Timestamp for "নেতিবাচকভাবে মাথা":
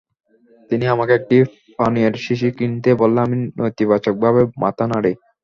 3.59-4.85